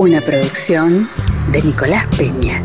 [0.00, 1.10] Una producción
[1.52, 2.62] de Nicolás Peña.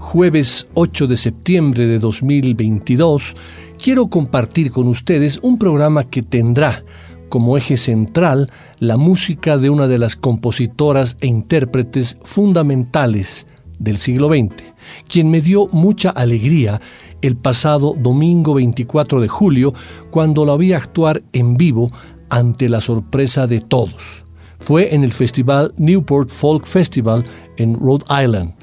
[0.00, 3.36] jueves 8 de septiembre de 2022,
[3.80, 6.84] quiero compartir con ustedes un programa que tendrá
[7.28, 13.46] como eje central la música de una de las compositoras e intérpretes fundamentales
[13.78, 14.62] del siglo XX,
[15.08, 16.80] quien me dio mucha alegría
[17.22, 19.72] el pasado domingo 24 de julio
[20.10, 21.90] cuando la vi actuar en vivo
[22.28, 24.24] ante la sorpresa de todos.
[24.58, 27.24] Fue en el festival Newport Folk Festival
[27.56, 28.54] en Rhode Island.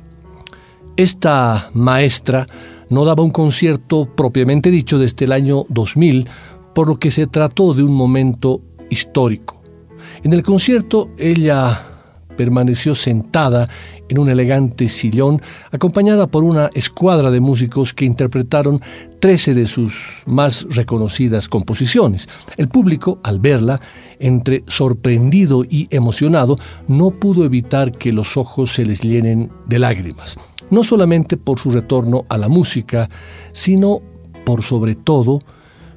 [0.96, 2.46] Esta maestra
[2.90, 6.28] no daba un concierto propiamente dicho desde el año 2000,
[6.74, 9.62] por lo que se trató de un momento histórico.
[10.24, 11.98] En el concierto ella
[12.38, 13.68] permaneció sentada
[14.08, 18.80] en un elegante sillón, acompañada por una escuadra de músicos que interpretaron
[19.20, 22.30] 13 de sus más reconocidas composiciones.
[22.56, 23.81] El público, al verla,
[24.20, 26.56] entre sorprendido y emocionado,
[26.88, 30.38] no pudo evitar que los ojos se les llenen de lágrimas,
[30.69, 33.09] no solamente por su retorno a la música,
[33.51, 34.01] sino
[34.45, 35.39] por sobre todo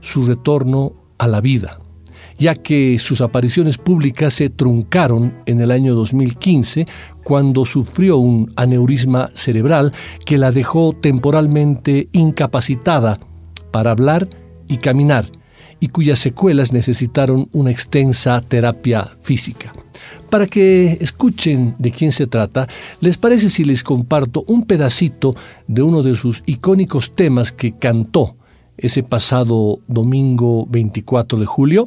[0.00, 1.78] su retorno a la vida
[2.41, 6.86] ya que sus apariciones públicas se truncaron en el año 2015
[7.22, 9.92] cuando sufrió un aneurisma cerebral
[10.25, 13.20] que la dejó temporalmente incapacitada
[13.70, 14.28] para hablar
[14.69, 15.26] y caminar
[15.81, 19.72] y cuyas secuelas necesitaron una extensa terapia física.
[20.31, 22.69] Para que escuchen de quién se trata,
[23.01, 25.35] ¿les parece si les comparto un pedacito
[25.67, 28.37] de uno de sus icónicos temas que cantó
[28.79, 31.85] ese pasado domingo 24 de julio?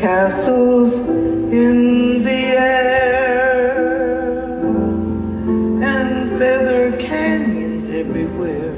[0.00, 0.94] Castles
[1.52, 3.76] in the air
[5.82, 8.72] and feather canyons everywhere.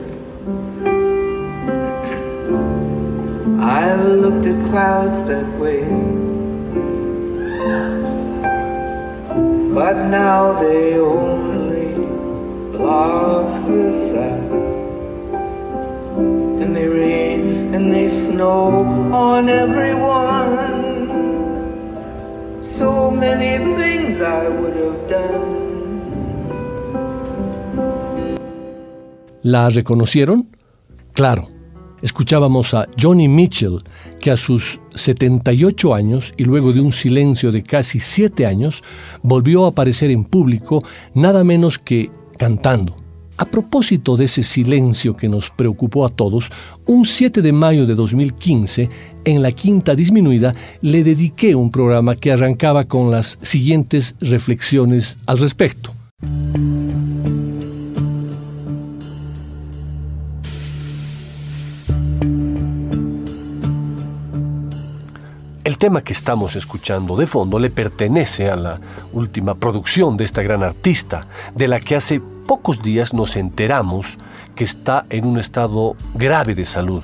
[3.60, 5.84] I've looked at clouds that way,
[9.72, 11.94] but now they only
[12.76, 14.42] block the sun
[16.60, 18.82] And they rain and they snow
[19.14, 20.71] on everyone
[29.42, 30.48] ¿La reconocieron?
[31.12, 31.48] Claro.
[32.00, 33.82] Escuchábamos a Johnny Mitchell,
[34.20, 38.82] que a sus 78 años y luego de un silencio de casi 7 años,
[39.22, 40.82] volvió a aparecer en público
[41.14, 42.96] nada menos que cantando.
[43.36, 46.50] A propósito de ese silencio que nos preocupó a todos,
[46.86, 48.88] un 7 de mayo de 2015,
[49.24, 55.38] en la quinta disminuida, le dediqué un programa que arrancaba con las siguientes reflexiones al
[55.38, 55.92] respecto.
[65.64, 68.80] El tema que estamos escuchando de fondo le pertenece a la
[69.12, 74.18] última producción de esta gran artista, de la que hace pocos días nos enteramos
[74.54, 77.02] que está en un estado grave de salud,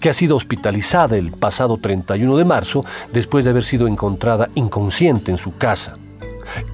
[0.00, 5.30] que ha sido hospitalizada el pasado 31 de marzo después de haber sido encontrada inconsciente
[5.30, 5.94] en su casa.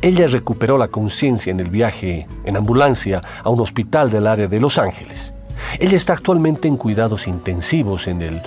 [0.00, 4.60] Ella recuperó la conciencia en el viaje en ambulancia a un hospital del área de
[4.60, 5.34] Los Ángeles.
[5.78, 8.40] Ella está actualmente en cuidados intensivos en, el,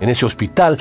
[0.00, 0.78] en ese hospital.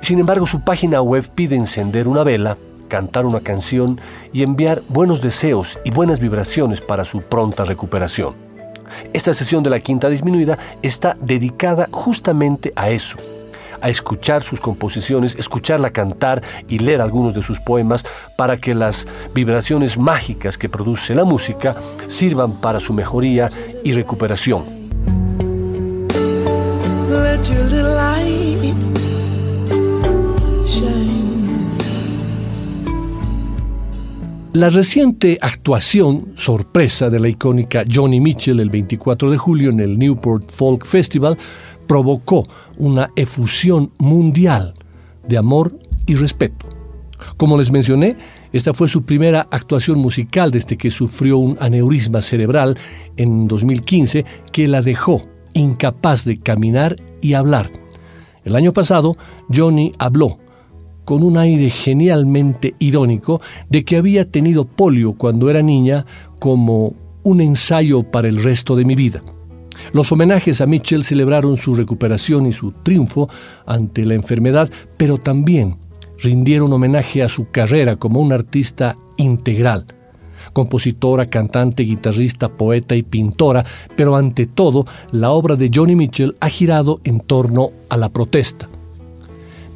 [0.00, 2.56] Sin embargo, su página web pide encender una vela,
[2.88, 4.00] cantar una canción
[4.32, 8.47] y enviar buenos deseos y buenas vibraciones para su pronta recuperación.
[9.12, 13.18] Esta sesión de la quinta disminuida está dedicada justamente a eso,
[13.80, 18.04] a escuchar sus composiciones, escucharla cantar y leer algunos de sus poemas
[18.36, 21.76] para que las vibraciones mágicas que produce la música
[22.08, 23.50] sirvan para su mejoría
[23.84, 24.78] y recuperación.
[34.58, 39.96] La reciente actuación sorpresa de la icónica Johnny Mitchell el 24 de julio en el
[39.96, 41.38] Newport Folk Festival
[41.86, 42.42] provocó
[42.76, 44.74] una efusión mundial
[45.28, 46.66] de amor y respeto.
[47.36, 48.16] Como les mencioné,
[48.52, 52.76] esta fue su primera actuación musical desde que sufrió un aneurisma cerebral
[53.16, 55.22] en 2015 que la dejó
[55.54, 57.70] incapaz de caminar y hablar.
[58.42, 59.14] El año pasado,
[59.54, 60.40] Johnny habló
[61.08, 63.40] con un aire genialmente irónico
[63.70, 66.04] de que había tenido polio cuando era niña
[66.38, 69.22] como un ensayo para el resto de mi vida.
[69.94, 73.30] Los homenajes a Mitchell celebraron su recuperación y su triunfo
[73.64, 75.78] ante la enfermedad, pero también
[76.18, 79.86] rindieron homenaje a su carrera como un artista integral,
[80.52, 83.64] compositora, cantante, guitarrista, poeta y pintora,
[83.96, 88.68] pero ante todo la obra de Johnny Mitchell ha girado en torno a la protesta.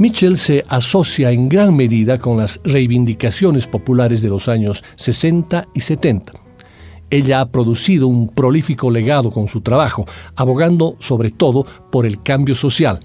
[0.03, 5.81] Mitchell se asocia en gran medida con las reivindicaciones populares de los años 60 y
[5.81, 6.33] 70.
[7.09, 10.05] Ella ha producido un prolífico legado con su trabajo,
[10.35, 12.99] abogando sobre todo por el cambio social.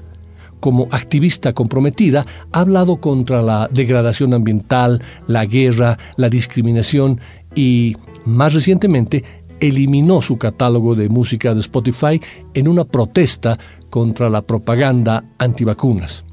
[0.60, 7.22] Como activista comprometida, ha hablado contra la degradación ambiental, la guerra, la discriminación
[7.54, 7.96] y,
[8.26, 9.24] más recientemente,
[9.60, 12.20] eliminó su catálogo de música de Spotify
[12.56, 13.60] en una protesta
[13.92, 16.27] contra la propaganda antivacunas.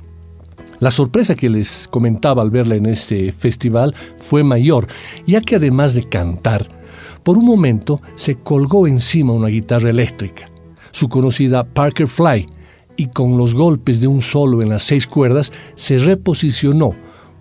[0.85, 4.87] La sorpresa que les comentaba al verla en ese festival fue mayor,
[5.27, 6.69] ya que además de cantar,
[7.23, 10.51] por un momento se colgó encima una guitarra eléctrica,
[10.91, 12.45] su conocida Parker Fly,
[12.99, 16.95] y con los golpes de un solo en las seis cuerdas se reposicionó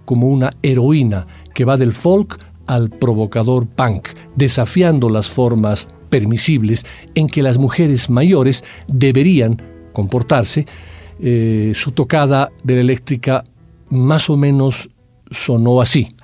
[0.05, 4.07] como una heroína que va del folk al provocador punk,
[4.37, 9.61] desafiando las formas permisibles en que las mujeres mayores deberían
[9.91, 10.65] comportarse
[11.19, 13.43] eh, su tocada de la eléctrica
[13.89, 14.89] más o menos
[15.29, 16.15] sonó así.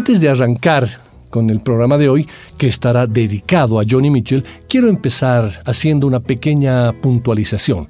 [0.00, 0.88] Antes de arrancar
[1.28, 2.26] con el programa de hoy,
[2.56, 7.86] que estará dedicado a Johnny Mitchell, quiero empezar haciendo una pequeña puntualización.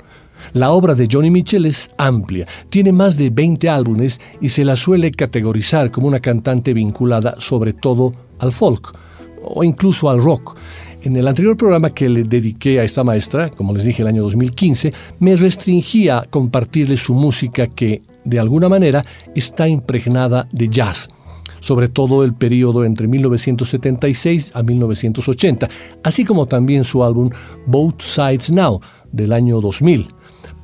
[0.53, 4.75] La obra de Johnny Mitchell es amplia, tiene más de 20 álbumes y se la
[4.75, 8.93] suele categorizar como una cantante vinculada sobre todo al folk
[9.45, 10.57] o incluso al rock.
[11.03, 14.25] En el anterior programa que le dediqué a esta maestra, como les dije el año
[14.25, 19.01] 2015, me restringía a compartirle su música que, de alguna manera,
[19.33, 21.09] está impregnada de jazz
[21.61, 25.69] sobre todo el periodo entre 1976 a 1980,
[26.03, 27.31] así como también su álbum
[27.67, 28.81] Both Sides Now
[29.13, 30.09] del año 2000.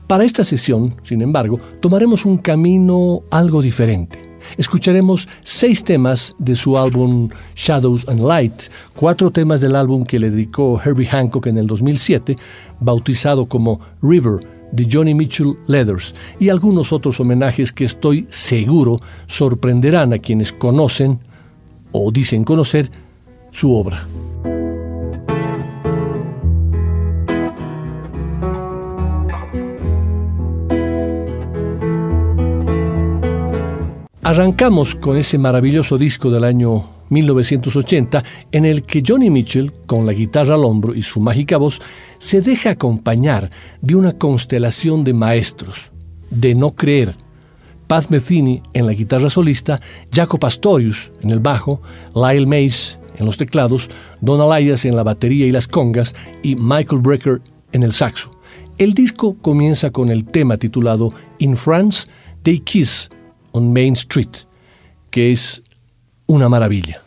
[0.06, 4.26] Para esta sesión, sin embargo, tomaremos un camino algo diferente.
[4.56, 8.54] Escucharemos seis temas de su álbum Shadows and Light,
[8.94, 12.36] cuatro temas del álbum que le dedicó Herbie Hancock en el 2007,
[12.78, 18.96] bautizado como River de Johnny Mitchell Leathers y algunos otros homenajes que estoy seguro
[19.26, 21.20] sorprenderán a quienes conocen
[21.92, 22.90] o dicen conocer
[23.50, 24.06] su obra.
[34.22, 40.12] Arrancamos con ese maravilloso disco del año 1980, en el que Johnny Mitchell, con la
[40.12, 41.80] guitarra al hombro y su mágica voz,
[42.18, 45.90] se deja acompañar de una constelación de maestros,
[46.30, 47.16] de no creer.
[47.86, 49.80] Paz Metheny en la guitarra solista,
[50.12, 51.80] Jaco Pastorius en el bajo,
[52.14, 53.88] Lyle Mays en los teclados,
[54.20, 57.40] Don Elias en la batería y las congas y Michael Brecker
[57.72, 58.30] en el saxo.
[58.78, 62.08] El disco comienza con el tema titulado In France,
[62.42, 63.08] They Kiss
[63.52, 64.46] on Main Street,
[65.10, 65.62] que es
[66.26, 67.05] una maravilla.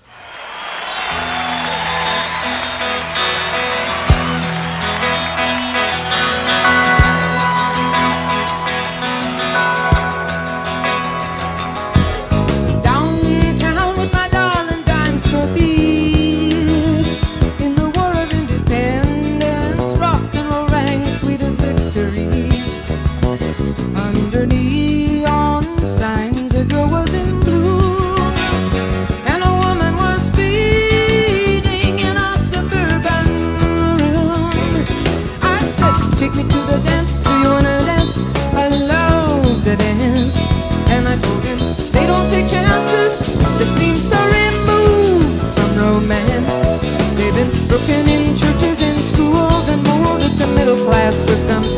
[47.80, 51.69] working in churches and schools and molded to middle class circumstances.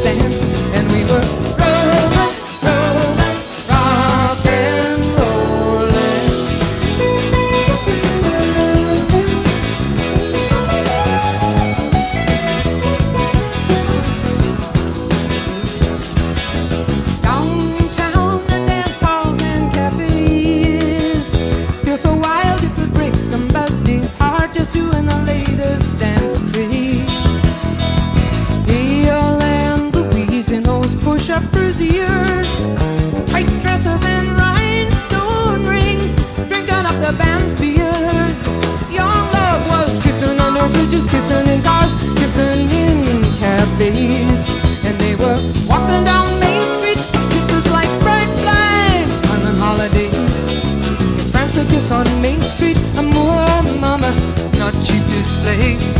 [51.91, 52.77] on Main Street.
[52.95, 54.11] I'm more mama,
[54.57, 55.90] not cheap display.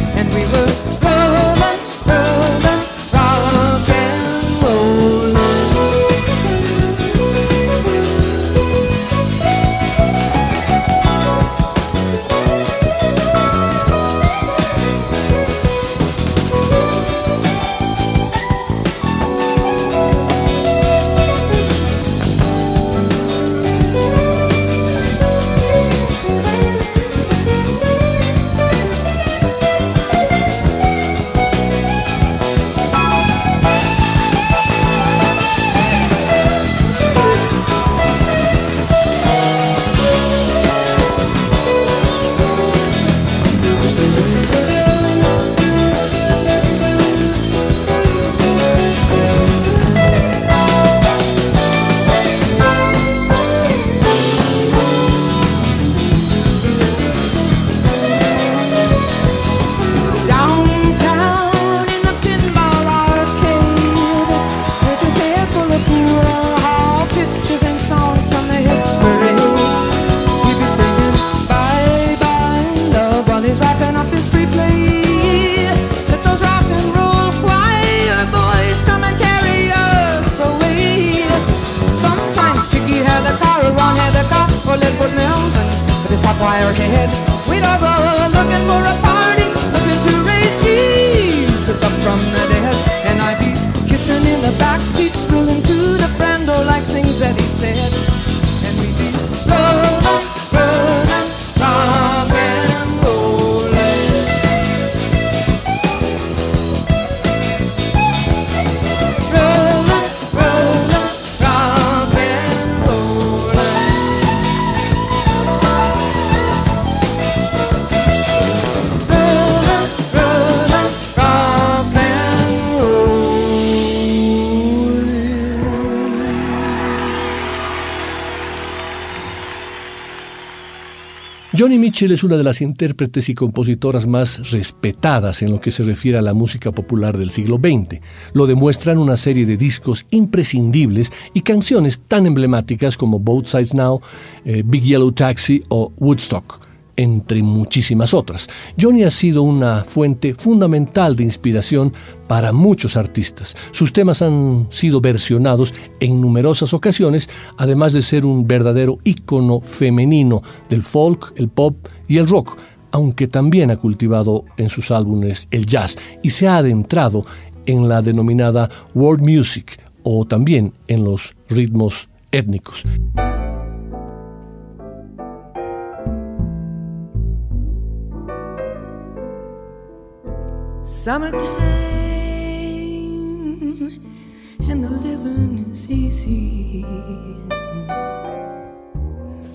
[131.92, 136.18] Mitchell es una de las intérpretes y compositoras más respetadas en lo que se refiere
[136.18, 138.00] a la música popular del siglo XX.
[138.32, 144.00] Lo demuestran una serie de discos imprescindibles y canciones tan emblemáticas como Both Sides Now,
[144.46, 146.71] eh, Big Yellow Taxi o Woodstock
[147.02, 148.48] entre muchísimas otras.
[148.80, 151.94] Johnny ha sido una fuente fundamental de inspiración
[152.28, 153.56] para muchos artistas.
[153.72, 157.28] Sus temas han sido versionados en numerosas ocasiones,
[157.58, 161.76] además de ser un verdadero ícono femenino del folk, el pop
[162.08, 162.58] y el rock,
[162.92, 167.26] aunque también ha cultivado en sus álbumes el jazz y se ha adentrado
[167.66, 172.84] en la denominada world music o también en los ritmos étnicos.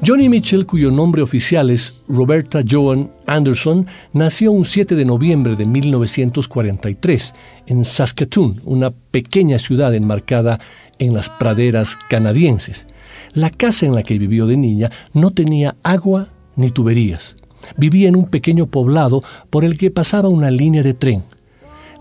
[0.06, 5.66] Johnny Mitchell, cuyo nombre oficial es Roberta Joan Anderson, nació un 7 de noviembre de
[5.66, 7.34] 1943
[7.66, 10.60] en Saskatoon, una pequeña ciudad enmarcada
[10.98, 12.86] en las praderas canadienses.
[13.32, 17.36] La casa en la que vivió de niña no tenía agua ni tuberías.
[17.76, 21.24] Vivía en un pequeño poblado por el que pasaba una línea de tren.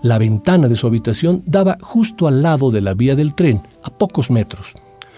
[0.02, 3.90] La ventana de su habitación daba justo al lado de la vía del tren, a
[3.90, 4.74] pocos metros.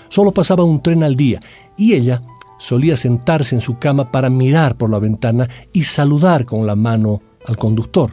[0.08, 1.40] Solo pasaba un tren al día
[1.76, 2.22] y ella
[2.58, 7.22] solía sentarse en su cama para mirar por la ventana y saludar con la mano
[7.46, 8.12] al conductor.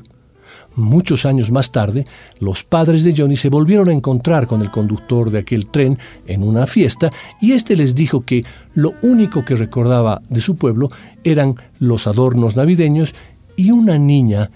[0.76, 2.06] Muchos años más tarde,
[2.40, 6.44] los padres de Johnny se volvieron a encontrar con el conductor de aquel tren en
[6.44, 10.90] una fiesta y éste les dijo que lo único que recordaba de su pueblo
[11.24, 13.16] eran los adornos navideños
[13.56, 14.52] y una niña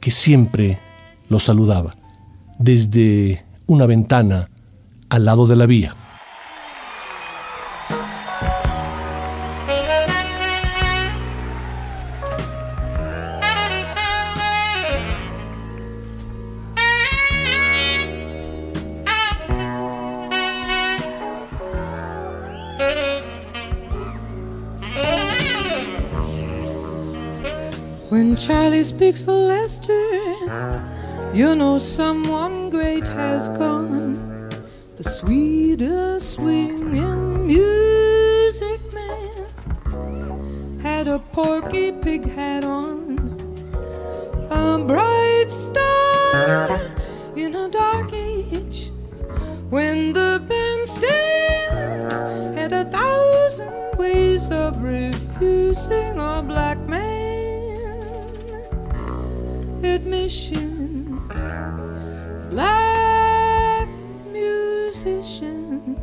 [0.00, 0.78] que siempre
[1.30, 1.96] lo saludaba
[2.58, 4.50] desde una ventana
[5.08, 5.96] al lado de la vía.
[28.46, 29.92] Charlie speaks Lester,
[31.32, 34.50] you know someone great has gone.
[34.96, 43.16] The sweetest swinging music man had a porky pig hat on,
[44.50, 46.80] a bright star
[47.36, 48.90] in a dark age
[49.70, 52.18] when the bandstands
[52.56, 56.81] had a thousand ways of refusing a black
[59.84, 61.20] admission.
[62.50, 63.88] Black
[64.30, 65.96] musician.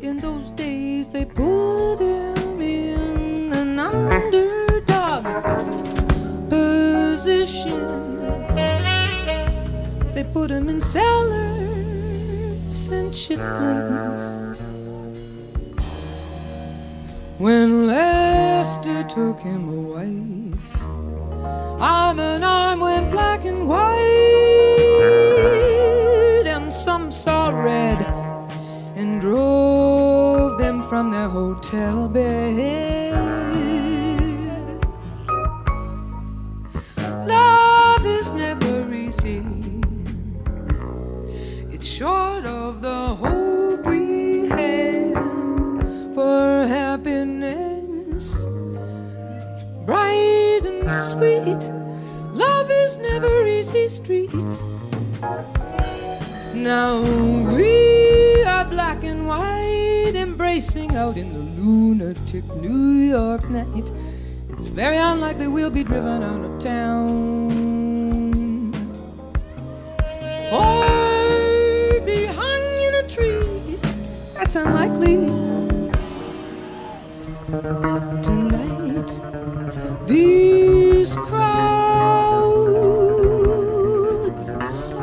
[0.00, 5.24] In those days, they put him in an underdog
[6.50, 8.16] position.
[10.14, 11.28] They put him in cellars
[12.88, 14.22] and chitlins.
[17.38, 20.45] When Lester took him away
[21.80, 23.84] arm in arm went black and white,
[26.46, 28.00] and some saw red
[28.96, 33.14] and drove them from their hotel bed.
[37.26, 39.42] Love is never easy,
[41.70, 42.35] it's short
[51.18, 54.30] and is never easy street.
[56.54, 57.00] Now
[57.56, 63.90] we are black and white, embracing out in the lunatic New York night.
[64.50, 67.50] It's very unlikely we'll be driven out of town.
[70.52, 73.78] Or be hung in a tree.
[74.34, 75.26] That's unlikely.
[78.22, 79.10] Tonight,
[81.06, 81.36] these crowds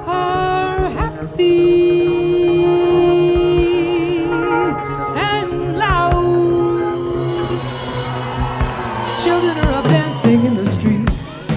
[0.06, 2.04] are happy
[5.16, 6.12] and loud.
[9.24, 11.48] Children are up dancing in the streets.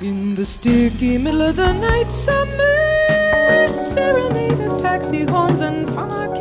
[0.00, 6.33] In the sticky middle of the night, summer serenade of taxi horns and fun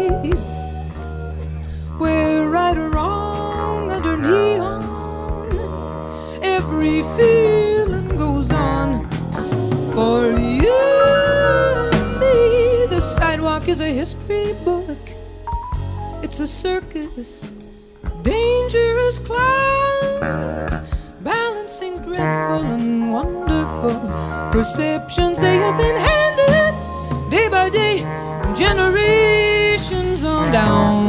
[16.43, 17.47] a circus
[18.21, 20.73] dangerous clowns
[21.21, 23.97] balancing dreadful and wonderful
[24.51, 27.99] perceptions they have been handed day by day,
[28.57, 31.02] generations on down.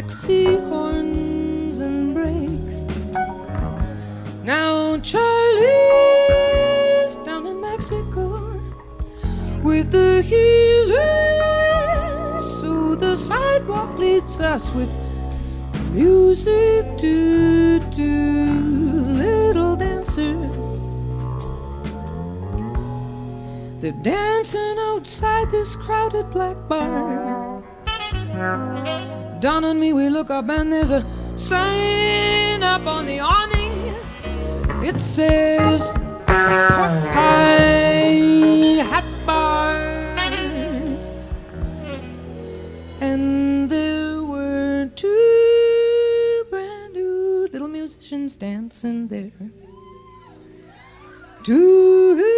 [0.00, 2.86] Taxi horns and brakes.
[4.44, 6.36] Now Charlie's
[7.26, 8.58] down in Mexico
[9.62, 11.00] with the healers,
[12.60, 14.90] so the sidewalk leads us with
[15.90, 18.54] music to do
[19.24, 20.80] little dancers.
[23.82, 27.62] They're dancing outside this crowded black bar.
[29.40, 31.02] Down on me, we look up and there's a
[31.34, 33.94] sign up on the awning.
[34.84, 35.92] It says
[36.26, 39.76] pork pie hat bar.
[43.00, 49.32] And there were two brand new little musicians dancing there.
[51.44, 52.29] Tonight.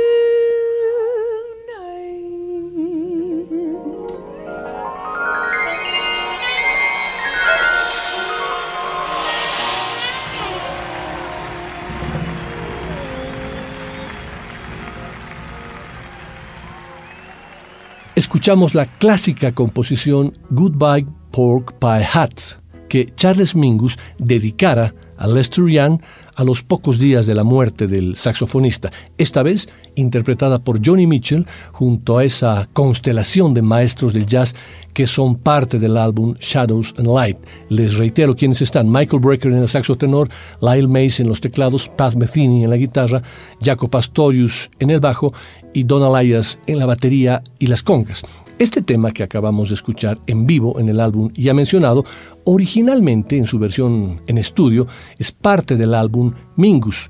[18.22, 26.00] Escuchamos la clásica composición Goodbye Pork Pie Hat, que Charles Mingus dedicara a Lester Young
[26.36, 31.46] a los pocos días de la muerte del saxofonista, esta vez interpretada por Johnny Mitchell
[31.72, 34.54] junto a esa constelación de maestros del jazz
[34.94, 37.38] que son parte del álbum Shadows and Light.
[37.68, 40.28] Les reitero quiénes están: Michael Brecker en el saxo tenor,
[40.60, 43.22] Lyle Mace en los teclados, Pat Metheny en la guitarra,
[43.62, 45.32] Jaco Pastorius en el bajo
[45.72, 48.22] y Don Elias en la batería y las congas.
[48.58, 52.04] Este tema que acabamos de escuchar en vivo en el álbum ya mencionado,
[52.44, 54.86] originalmente en su versión en estudio,
[55.18, 56.21] es parte del álbum
[56.56, 57.08] Mingus,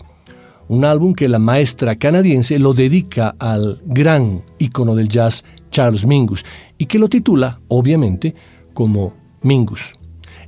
[0.68, 6.44] un álbum que la maestra canadiense lo dedica al gran ícono del jazz Charles Mingus
[6.78, 8.34] y que lo titula, obviamente,
[8.72, 9.92] como Mingus.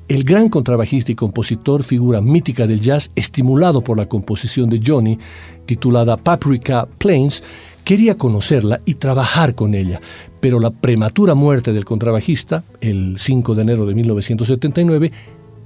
[0.06, 5.18] El gran contrabajista y compositor, figura mítica del jazz, estimulado por la composición de Johnny,
[5.64, 7.42] titulada Paprika Plains,
[7.84, 10.00] quería conocerla y trabajar con ella,
[10.40, 15.12] pero la prematura muerte del contrabajista, el 5 de enero de 1979,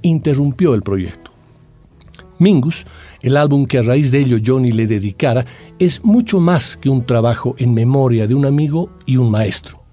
[0.03, 1.28] interrumpió el proyecto.
[2.39, 2.85] Mingus,
[3.21, 5.45] el álbum que a raíz de ello Johnny le dedicara,
[5.77, 9.83] es mucho más que un trabajo en memoria de un amigo y un maestro.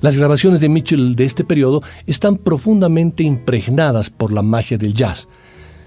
[0.00, 5.28] Las grabaciones de Mitchell de este periodo están profundamente impregnadas por la magia del jazz.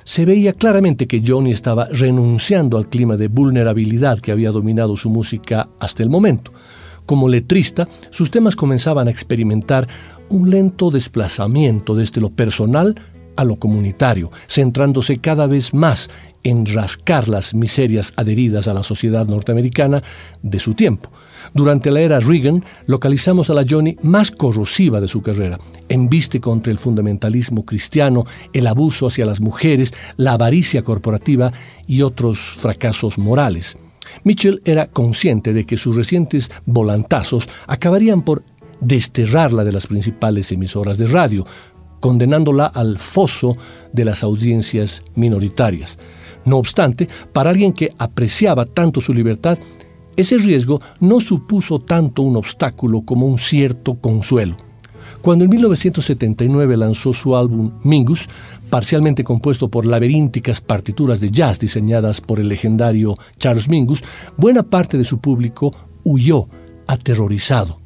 [0.04, 5.10] Se veía claramente que Johnny estaba renunciando al clima de vulnerabilidad que había dominado su
[5.10, 6.54] música hasta el momento.
[7.06, 9.88] Como letrista, sus temas comenzaban a experimentar
[10.30, 12.96] un lento desplazamiento desde lo personal
[13.38, 16.10] a lo comunitario, centrándose cada vez más
[16.44, 20.04] en rascar las miserias adheridas a la sociedad norteamericana
[20.42, 21.10] de su tiempo.
[21.54, 25.58] Durante la era Reagan, localizamos a la Johnny más corrosiva de su carrera.
[25.88, 31.52] Embiste contra el fundamentalismo cristiano, el abuso hacia las mujeres, la avaricia corporativa
[31.88, 33.78] y otros fracasos morales.
[34.24, 38.44] Mitchell era consciente de que sus recientes volantazos acabarían por
[38.80, 41.46] desterrarla de las principales emisoras de radio,
[42.00, 43.58] condenándola al foso
[43.94, 45.98] de las audiencias minoritarias.
[46.46, 49.58] No obstante, para alguien que apreciaba tanto su libertad,
[50.16, 54.58] ese riesgo no supuso tanto un obstáculo como un cierto consuelo.
[55.22, 58.28] Cuando en 1979 lanzó su álbum Mingus,
[58.70, 64.04] parcialmente compuesto por laberínticas partituras de jazz diseñadas por el legendario Charles Mingus,
[64.38, 65.72] buena parte de su público
[66.04, 66.48] huyó
[66.88, 67.80] aterrorizado.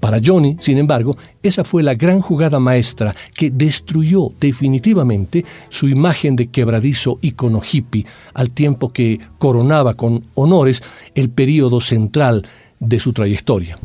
[0.00, 6.36] Para Johnny, sin embargo, esa fue la gran jugada maestra que destruyó definitivamente su imagen
[6.36, 10.82] de quebradizo ícono hippie, al tiempo que coronaba con honores
[11.14, 12.46] el período central
[12.78, 13.78] de su trayectoria.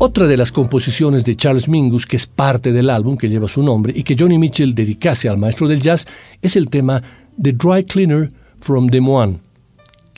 [0.00, 3.64] Otra de las composiciones de Charles Mingus, que es parte del álbum que lleva su
[3.64, 6.06] nombre y que Johnny Mitchell dedicase al maestro del jazz,
[6.40, 7.02] es el tema
[7.42, 9.40] The Dry Cleaner from Des Moines,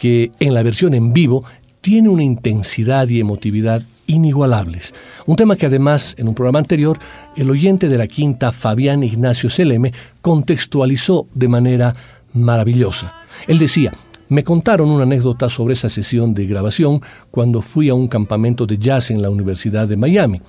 [0.01, 1.45] que en la versión en vivo
[1.83, 4.95] tiene una intensidad y emotividad inigualables.
[5.27, 6.99] Un tema que además, en un programa anterior,
[7.37, 11.93] el oyente de la quinta, Fabián Ignacio Seleme, contextualizó de manera
[12.33, 13.13] maravillosa.
[13.47, 13.93] Él decía,
[14.31, 18.79] me contaron una anécdota sobre esa sesión de grabación cuando fui a un campamento de
[18.79, 20.41] jazz en la Universidad de Miami.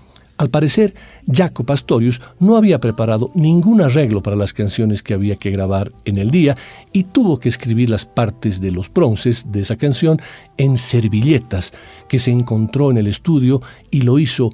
[0.41, 0.95] Al parecer,
[1.31, 6.17] Jaco Pastorius no había preparado ningún arreglo para las canciones que había que grabar en
[6.17, 6.55] el día
[6.91, 10.19] y tuvo que escribir las partes de los bronces de esa canción
[10.57, 11.73] en servilletas
[12.09, 14.49] que se encontró en el estudio y lo hizo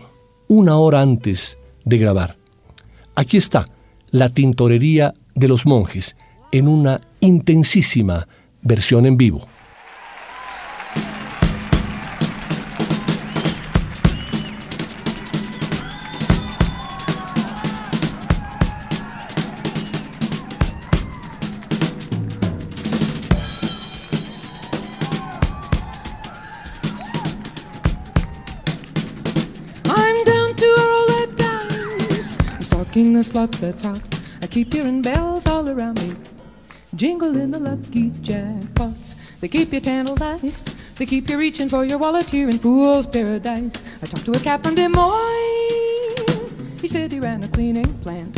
[0.50, 2.36] una hora antes de grabar.
[3.16, 3.64] Aquí está
[4.12, 6.18] la tintorería de los monjes
[6.52, 8.28] en una intensísima
[8.62, 9.48] versión en vivo.
[33.28, 34.02] Slot that's hot.
[34.42, 36.16] I keep hearing bells all around me,
[36.96, 39.16] jingling the lucky jackpots.
[39.42, 40.74] They keep you tantalized.
[40.98, 43.74] They keep you reaching for your wallet here in Fool's Paradise.
[44.02, 46.80] I talked to a cat from Des Moines.
[46.80, 48.34] He said he ran a cleaning plant.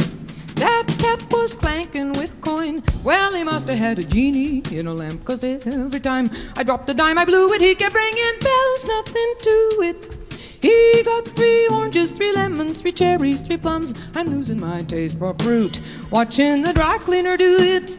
[0.56, 2.84] That cat was clanking with coin.
[3.04, 6.90] Well, he must have had a genie in a lamp, cause every time I dropped
[6.90, 7.62] a dime, I blew it.
[7.62, 10.19] He kept ringing bells, nothing to it.
[10.62, 13.94] He got three oranges, three lemons, three cherries, three plums.
[14.16, 15.80] I'm losing my taste for fruit.
[16.12, 17.98] Watching the dry cleaner do it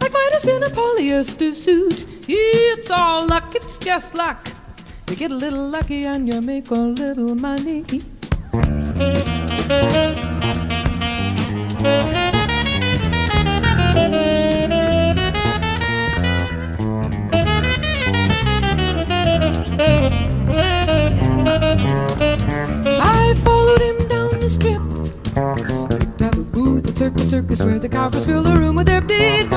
[0.00, 2.06] like Midas in a polyester suit.
[2.28, 4.52] It's all luck, it's just luck.
[5.10, 7.84] You get a little lucky and you make a little money.
[21.58, 24.82] I followed him down the strip.
[25.90, 29.00] Picked up a booth at Circus Circus where the cowgirls fill the room with their
[29.00, 29.48] big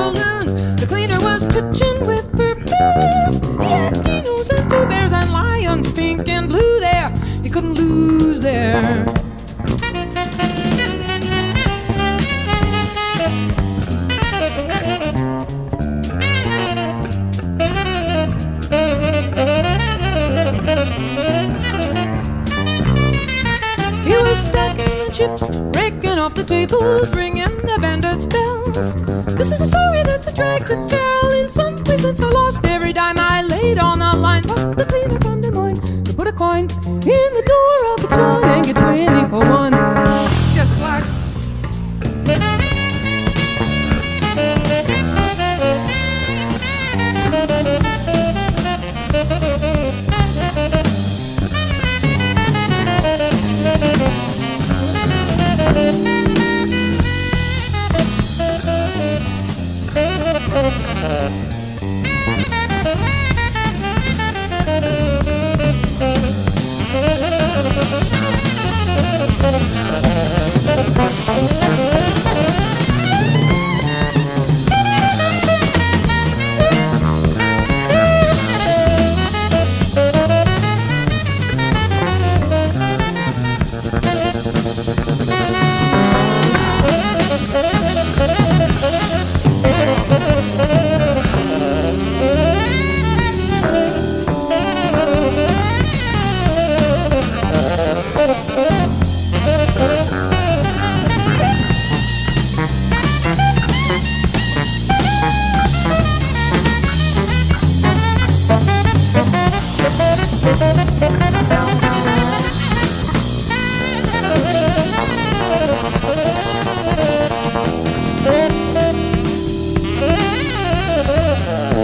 [26.70, 28.96] tables, ringing the bandits' bells.
[29.38, 31.32] This is a story that's a drag to tell.
[31.32, 32.62] In some places I lost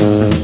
[0.05, 0.34] Johnny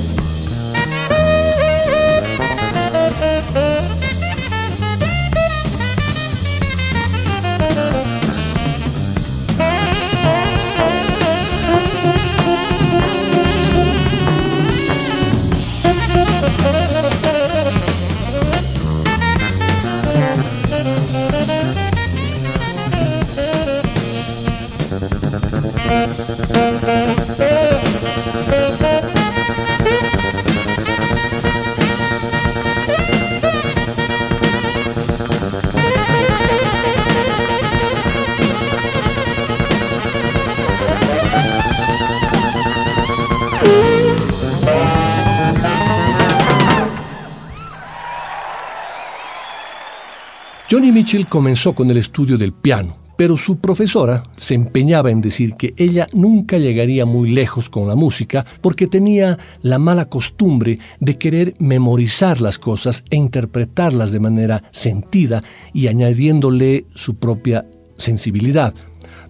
[51.27, 56.07] Comenzó con el estudio del piano, pero su profesora se empeñaba en decir que ella
[56.13, 62.39] nunca llegaría muy lejos con la música porque tenía la mala costumbre de querer memorizar
[62.39, 65.43] las cosas e interpretarlas de manera sentida
[65.73, 67.65] y añadiéndole su propia
[67.97, 68.73] sensibilidad.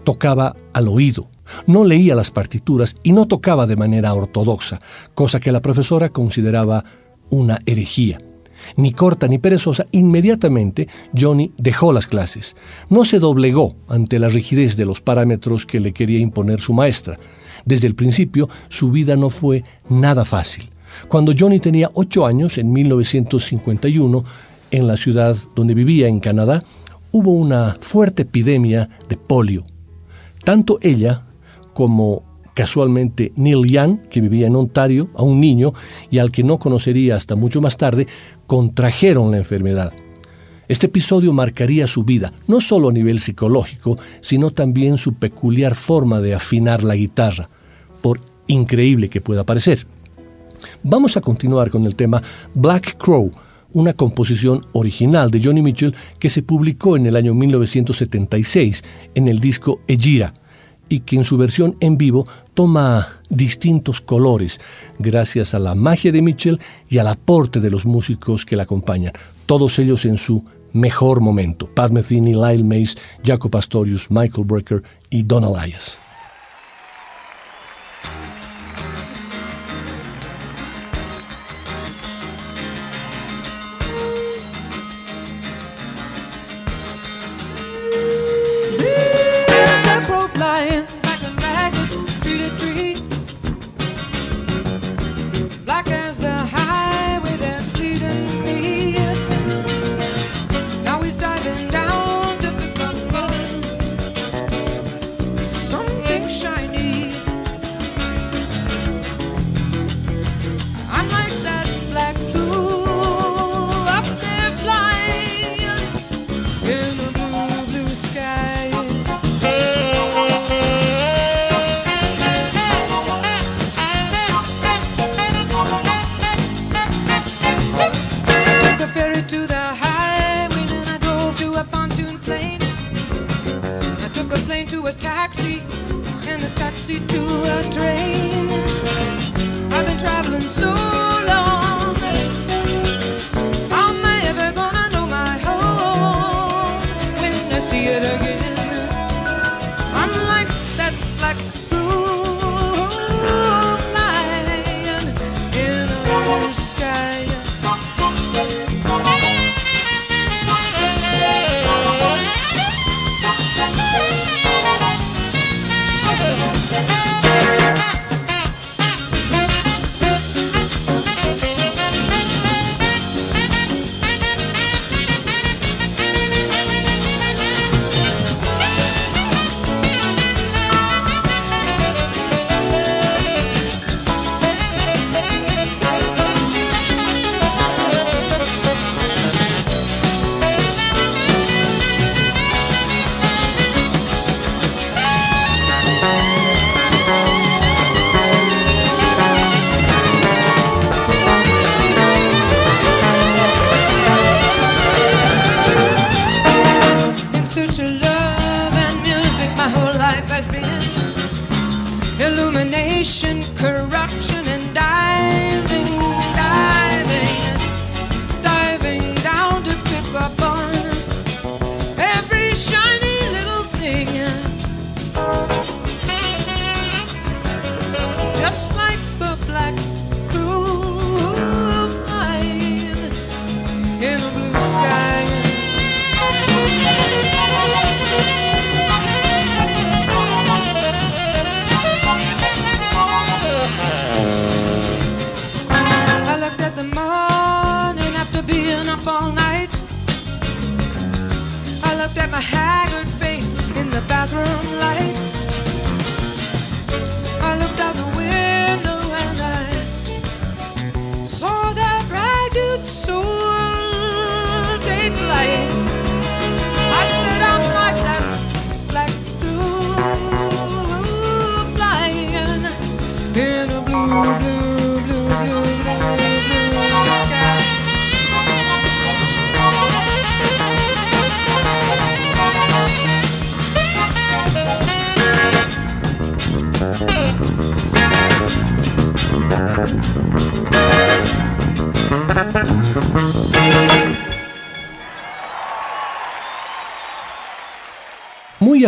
[0.03, 1.31] Tocaba al oído,
[1.65, 4.81] no leía las partituras y no tocaba de manera ortodoxa,
[5.15, 6.85] cosa que la profesora consideraba
[7.31, 8.19] una herejía.
[8.75, 12.55] Ni corta ni perezosa, inmediatamente Johnny dejó las clases.
[12.89, 17.19] No se doblegó ante la rigidez de los parámetros que le quería imponer su maestra.
[17.65, 20.69] Desde el principio, su vida no fue nada fácil.
[21.07, 24.23] Cuando Johnny tenía ocho años, en 1951,
[24.71, 26.63] en la ciudad donde vivía, en Canadá,
[27.11, 29.63] hubo una fuerte epidemia de polio.
[30.43, 31.25] Tanto ella
[31.73, 35.73] como casualmente Neil Young, que vivía en Ontario, a un niño
[36.09, 38.07] y al que no conocería hasta mucho más tarde,
[38.47, 39.93] contrajeron la enfermedad.
[40.67, 46.21] Este episodio marcaría su vida, no solo a nivel psicológico, sino también su peculiar forma
[46.21, 47.49] de afinar la guitarra,
[48.01, 49.85] por increíble que pueda parecer.
[50.83, 52.21] Vamos a continuar con el tema
[52.53, 53.31] Black Crow,
[53.73, 58.83] una composición original de Johnny Mitchell que se publicó en el año 1976
[59.15, 60.33] en el disco Ejira
[60.91, 64.59] y que en su versión en vivo toma distintos colores
[64.99, 69.13] gracias a la magia de Mitchell y al aporte de los músicos que la acompañan,
[69.45, 75.23] todos ellos en su mejor momento, Pat Metheny, Lyle Mays, Jaco Pastorius, Michael Brecker y
[75.23, 75.97] Don Elias.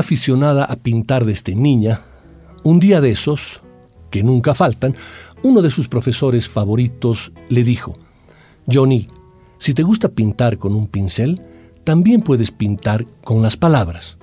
[0.04, 2.02] Aficionada a pintar desde niña,
[2.64, 3.62] un día de esos,
[4.12, 4.96] que nunca faltan,
[5.44, 7.94] uno de sus profesores favoritos le dijo,
[8.72, 9.08] Johnny,
[9.58, 11.42] Si te gusta pintar con un pincel,
[11.86, 14.18] también puedes pintar con las palabras.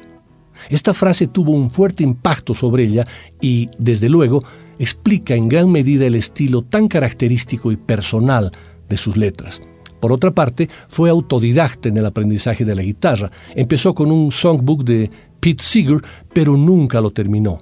[0.69, 3.07] Esta frase tuvo un fuerte impacto sobre ella
[3.41, 4.41] y, desde luego,
[4.79, 8.53] explica en gran medida el estilo tan característico y personal
[8.87, 9.63] de sus letras.
[10.01, 13.31] Por otra parte, fue autodidacta en el aprendizaje de la guitarra.
[13.55, 15.11] Empezó con un songbook de
[15.41, 17.59] Pete Seeger, pero nunca lo terminó.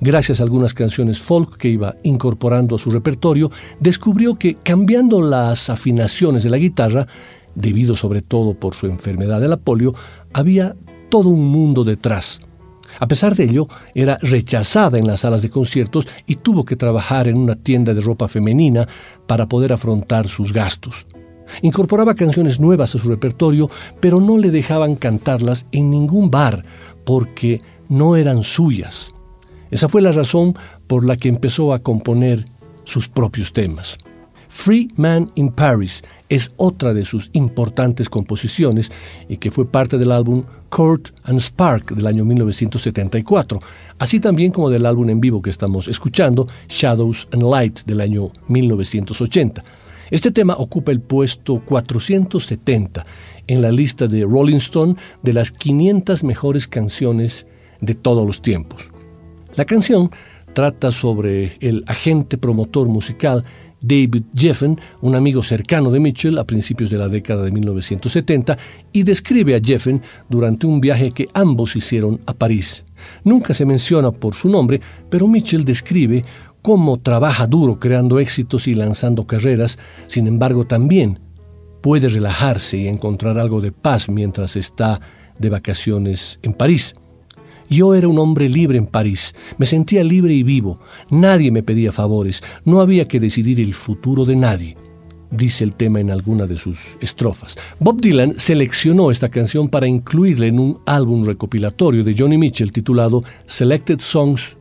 [0.00, 5.70] Gracias a algunas canciones folk que iba incorporando a su repertorio, descubrió que cambiando las
[5.70, 7.06] afinaciones de la guitarra,
[7.54, 9.94] debido sobre todo por su enfermedad de la polio,
[10.32, 10.76] había
[11.08, 12.40] todo un mundo detrás.
[12.98, 17.28] A pesar de ello, era rechazada en las salas de conciertos y tuvo que trabajar
[17.28, 18.86] en una tienda de ropa femenina
[19.26, 21.06] para poder afrontar sus gastos.
[21.60, 23.68] Incorporaba canciones nuevas a su repertorio,
[24.00, 26.64] pero no le dejaban cantarlas en ningún bar
[27.04, 29.12] porque no eran suyas.
[29.70, 32.46] Esa fue la razón por la que empezó a componer
[32.84, 33.98] sus propios temas.
[34.48, 38.92] Free Man in Paris es otra de sus importantes composiciones
[39.28, 43.60] y que fue parte del álbum Court and Spark del año 1974,
[43.98, 48.30] así también como del álbum en vivo que estamos escuchando, Shadows and Light del año
[48.48, 49.64] 1980.
[50.12, 53.06] Este tema ocupa el puesto 470
[53.46, 57.46] en la lista de Rolling Stone de las 500 mejores canciones
[57.80, 58.90] de todos los tiempos.
[59.56, 60.10] La canción
[60.52, 63.42] trata sobre el agente promotor musical
[63.80, 68.58] David Jeffen, un amigo cercano de Mitchell a principios de la década de 1970,
[68.92, 72.84] y describe a Jeffen durante un viaje que ambos hicieron a París.
[73.24, 76.22] Nunca se menciona por su nombre, pero Mitchell describe
[76.62, 81.18] cómo trabaja duro creando éxitos y lanzando carreras, sin embargo también
[81.82, 85.00] puede relajarse y encontrar algo de paz mientras está
[85.38, 86.94] de vacaciones en París.
[87.68, 90.78] Yo era un hombre libre en París, me sentía libre y vivo,
[91.10, 94.76] nadie me pedía favores, no había que decidir el futuro de nadie,
[95.30, 97.56] dice el tema en alguna de sus estrofas.
[97.80, 103.24] Bob Dylan seleccionó esta canción para incluirla en un álbum recopilatorio de Johnny Mitchell titulado
[103.46, 104.58] Selected Songs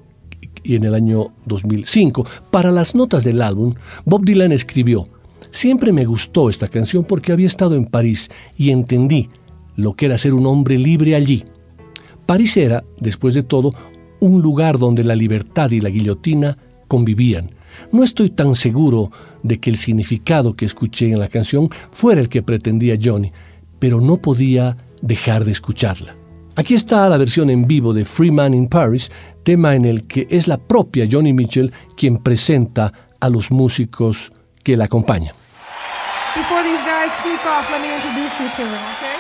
[0.64, 2.26] y en el año 2005.
[2.50, 3.74] Para las notas del álbum,
[4.06, 5.06] Bob Dylan escribió,
[5.52, 9.30] Siempre me gustó esta canción porque había estado en París y entendí
[9.76, 11.44] lo que era ser un hombre libre allí.
[12.26, 13.74] París era, después de todo,
[14.22, 16.58] un lugar donde la libertad y la guillotina
[16.88, 17.52] convivían.
[17.92, 19.12] No estoy tan seguro
[19.44, 23.32] de que el significado que escuché en la canción fuera el que pretendía Johnny,
[23.80, 26.16] pero no podía dejar de escucharla.
[26.56, 29.12] Aquí está la versión en vivo de Free Man in Paris,
[29.44, 34.32] tema en el que es la propia Johnny Mitchell quien presenta a los músicos
[34.64, 35.34] que la acompañan.
[36.36, 39.20] Before these guys sneak off, let me introduce you to them, okay?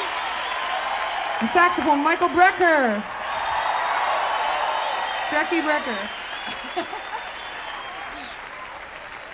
[1.41, 3.03] On saxophone, Michael Brecker.
[5.32, 5.97] Jackie Brecker.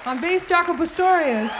[0.07, 1.51] On bass, Jaco Pastorius.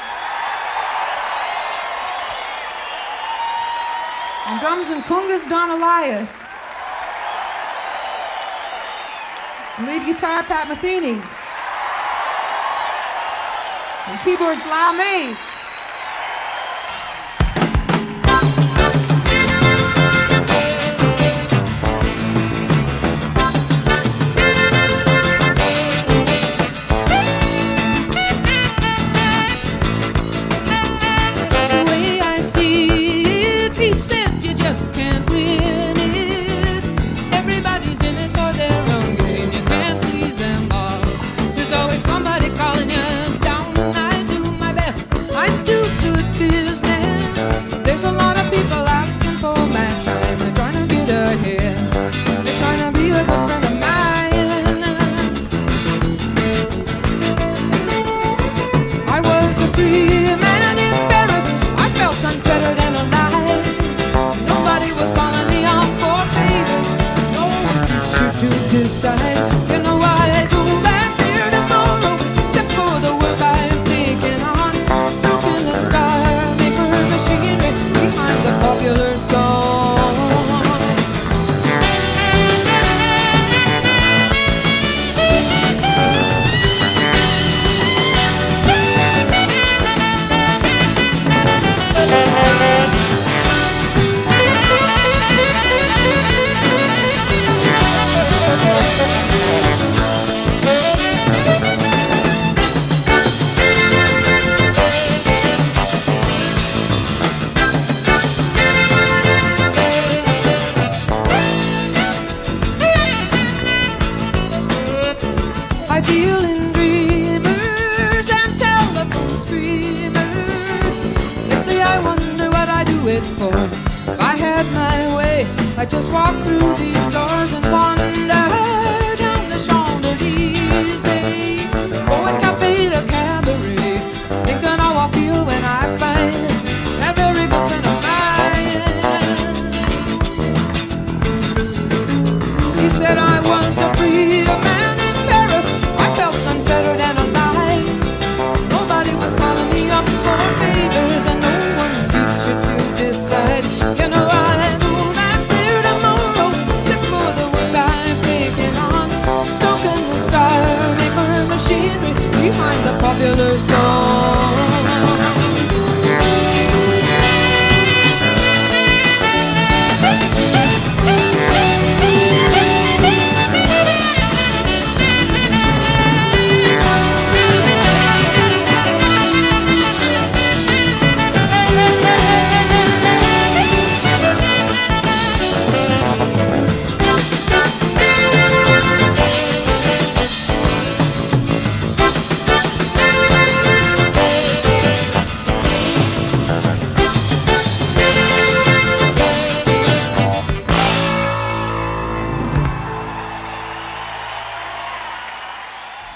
[4.47, 6.46] On drums and congas, Don Elias.
[9.85, 11.21] Lead guitar, Pat Metheny.
[14.07, 15.37] On keyboards, Lyle Mays.
[31.69, 35.96] The way I see it, he said you just can't win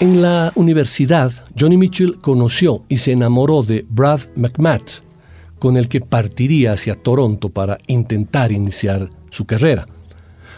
[0.02, 5.04] En la universidad, Johnny Mitchell conoció y se enamoró de Brad McMath,
[5.60, 9.86] con el que partiría hacia Toronto para intentar iniciar su carrera.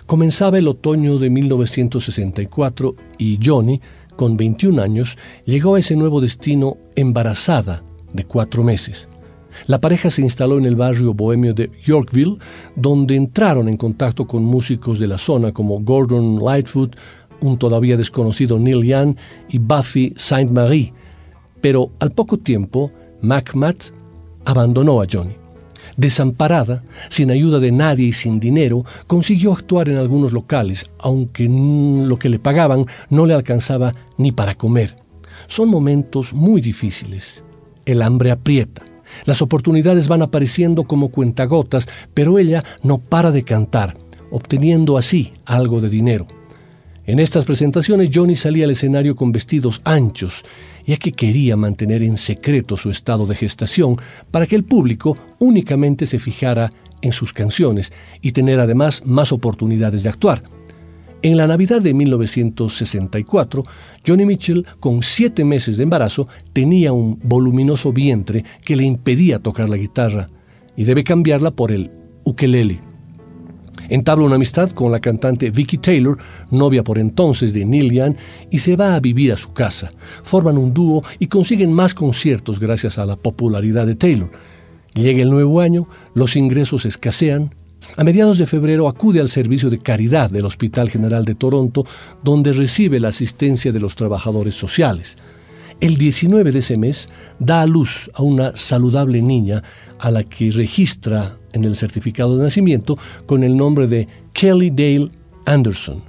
[0.06, 3.82] Comenzaba el otoño de 1964 y Johnny,
[4.16, 7.82] con 21 años, llegó a ese nuevo destino embarazada
[8.14, 9.10] de cuatro meses.
[9.66, 12.38] La pareja se instaló en el barrio bohemio de Yorkville,
[12.76, 16.96] donde entraron en contacto con músicos de la zona como Gordon Lightfoot,
[17.44, 19.16] un todavía desconocido Neil Young
[19.48, 20.92] y Buffy Saint Marie.
[21.60, 22.90] Pero al poco tiempo,
[23.20, 23.92] McMath
[24.44, 25.36] abandonó a Johnny.
[25.96, 32.18] Desamparada, sin ayuda de nadie y sin dinero, consiguió actuar en algunos locales, aunque lo
[32.18, 34.96] que le pagaban no le alcanzaba ni para comer.
[35.46, 37.44] Son momentos muy difíciles.
[37.84, 38.82] El hambre aprieta.
[39.26, 43.96] Las oportunidades van apareciendo como cuentagotas, pero ella no para de cantar,
[44.30, 46.26] obteniendo así algo de dinero.
[47.06, 50.42] En estas presentaciones Johnny salía al escenario con vestidos anchos,
[50.86, 53.96] ya que quería mantener en secreto su estado de gestación
[54.30, 56.70] para que el público únicamente se fijara
[57.02, 57.92] en sus canciones
[58.22, 60.42] y tener además más oportunidades de actuar.
[61.20, 63.64] En la Navidad de 1964,
[64.06, 69.68] Johnny Mitchell, con siete meses de embarazo, tenía un voluminoso vientre que le impedía tocar
[69.68, 70.30] la guitarra
[70.74, 71.90] y debe cambiarla por el
[72.24, 72.93] ukelele.
[73.88, 76.18] Entabla una amistad con la cantante Vicky Taylor,
[76.50, 78.16] novia por entonces de Neil Young,
[78.50, 79.90] y se va a vivir a su casa.
[80.22, 84.30] Forman un dúo y consiguen más conciertos gracias a la popularidad de Taylor.
[84.94, 87.54] Llega el nuevo año, los ingresos escasean.
[87.96, 91.84] A mediados de febrero acude al servicio de caridad del Hospital General de Toronto,
[92.22, 95.16] donde recibe la asistencia de los trabajadores sociales.
[95.80, 99.62] El 19 de ese mes da a luz a una saludable niña
[99.98, 105.10] a la que registra en el certificado de nacimiento con el nombre de Kelly Dale
[105.46, 106.02] Anderson.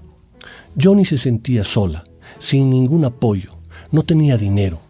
[0.80, 2.04] Johnny se sentía sola,
[2.38, 3.52] sin ningún apoyo,
[3.92, 4.82] no tenía dinero.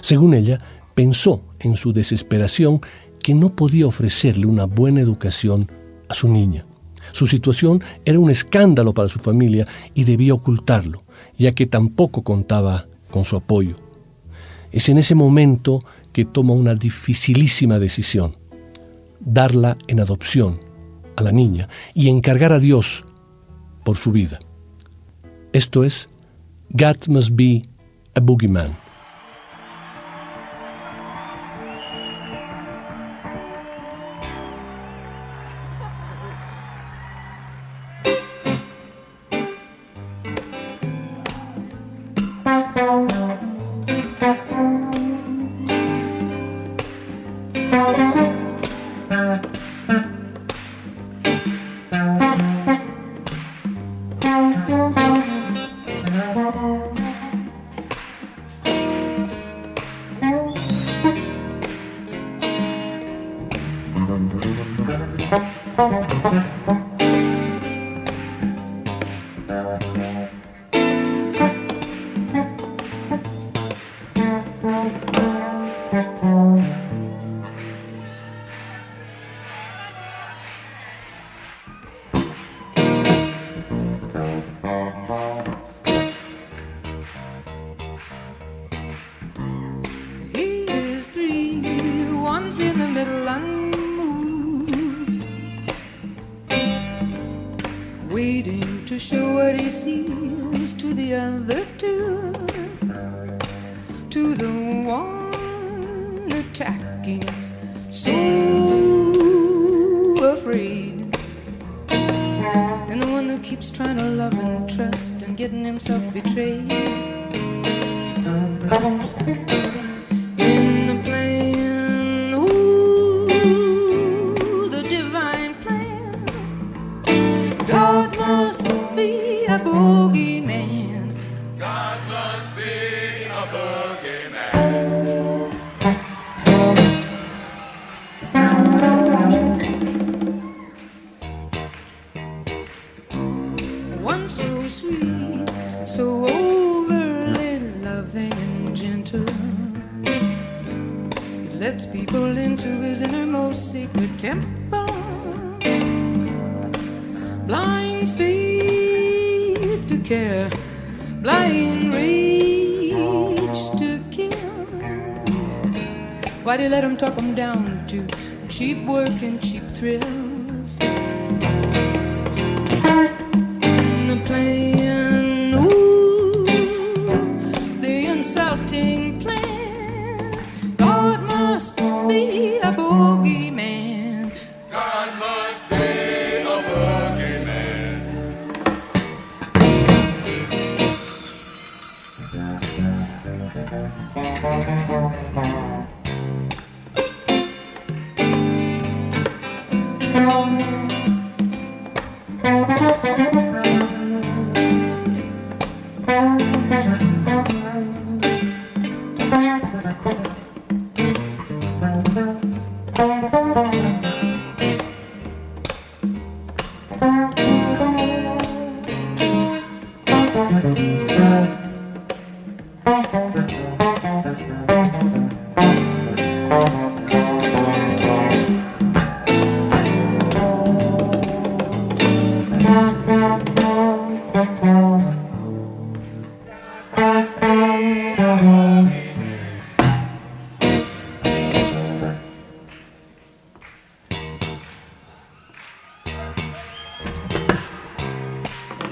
[0.00, 0.60] Según ella,
[0.94, 2.80] pensó en su desesperación
[3.22, 5.70] que no podía ofrecerle una buena educación
[6.08, 6.66] a su niña.
[7.12, 11.04] Su situación era un escándalo para su familia y debía ocultarlo,
[11.38, 13.76] ya que tampoco contaba con su apoyo.
[14.72, 15.82] Es en ese momento
[16.12, 18.34] que toma una dificilísima decisión
[19.26, 20.60] darla en adopción
[21.16, 23.04] a la niña y encargar a Dios
[23.84, 24.38] por su vida.
[25.52, 26.08] Esto es,
[26.70, 27.62] God must be
[28.14, 28.85] a boogeyman.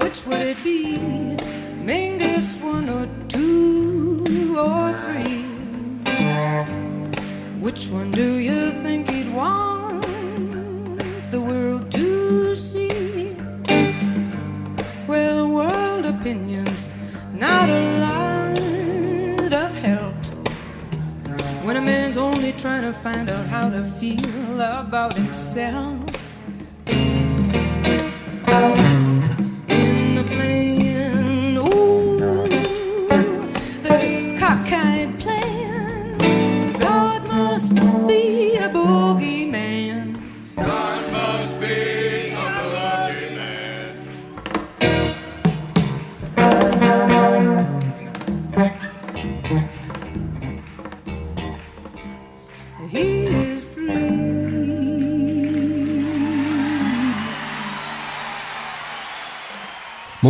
[0.04, 0.98] Which would it be?
[1.82, 5.44] Mingus one or two or three?
[7.58, 10.04] Which one do you think he'd want
[11.30, 13.34] the world to see?
[15.08, 16.90] Well, world opinions
[17.32, 20.14] not a lot of help
[21.64, 26.03] when a man's only trying to find out how to feel about himself.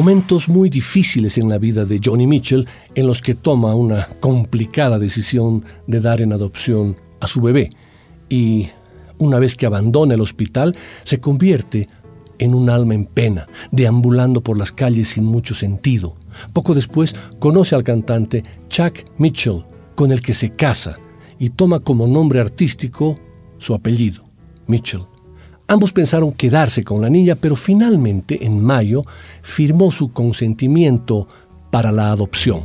[0.04, 4.98] Momentos muy difíciles en la vida de Johnny Mitchell en los que toma una complicada
[4.98, 7.70] decisión de dar en adopción a su bebé
[8.28, 8.68] y
[9.16, 11.88] una vez que abandona el hospital se convierte
[12.38, 16.16] en un alma en pena, deambulando por las calles sin mucho sentido.
[16.52, 20.96] Poco después conoce al cantante Chuck Mitchell, con el que se casa
[21.38, 23.14] y toma como nombre artístico
[23.56, 24.22] su apellido,
[24.66, 25.13] Mitchell.
[25.66, 29.02] Ambos pensaron quedarse con la niña, pero finalmente, en mayo,
[29.42, 31.26] firmó su consentimiento
[31.70, 32.62] para la adopción.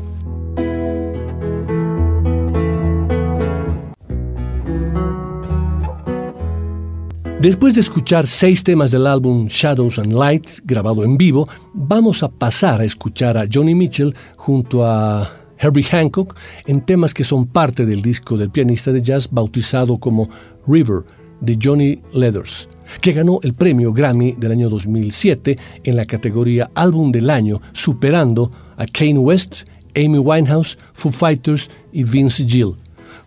[7.41, 12.27] Después de escuchar seis temas del álbum Shadows and Light, grabado en vivo, vamos a
[12.27, 16.35] pasar a escuchar a Johnny Mitchell junto a Herbie Hancock
[16.67, 20.29] en temas que son parte del disco del pianista de jazz bautizado como
[20.67, 21.03] River
[21.39, 22.67] de Johnny Leathers,
[23.01, 28.51] que ganó el premio Grammy del año 2007 en la categoría Álbum del Año, superando
[28.77, 29.63] a Kane West,
[29.95, 32.75] Amy Winehouse, Foo Fighters y Vince Gill.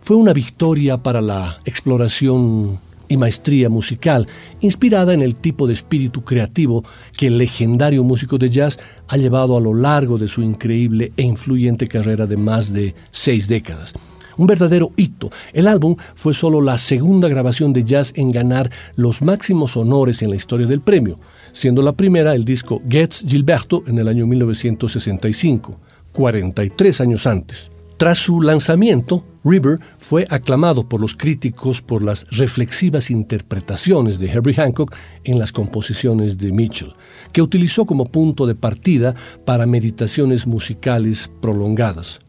[0.01, 4.27] Fue una victoria para la exploración y maestría musical,
[4.61, 6.83] inspirada en el tipo de espíritu creativo
[7.15, 11.23] que el legendario músico de jazz ha llevado a lo largo de su increíble e
[11.23, 13.93] influyente carrera de más de seis décadas.
[14.37, 15.29] Un verdadero hito.
[15.53, 20.29] El álbum fue solo la segunda grabación de jazz en ganar los máximos honores en
[20.29, 21.19] la historia del premio,
[21.51, 25.79] siendo la primera el disco Getz Gilberto en el año 1965,
[26.11, 27.71] 43 años antes.
[27.97, 34.55] Tras su lanzamiento, River fue aclamado por los críticos por las reflexivas interpretaciones de Herbie
[34.55, 36.95] Hancock en las composiciones de Mitchell,
[37.31, 39.15] que utilizó como punto de partida
[39.45, 42.19] para meditaciones musicales prolongadas.